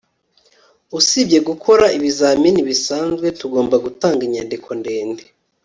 usibye 0.97 1.37
gukora 1.49 1.85
ibizamini 1.97 2.61
bisanzwe, 2.69 3.27
tugomba 3.39 3.75
gutanga 3.85 4.21
inyandiko 4.27 4.69
ndende 4.79 5.23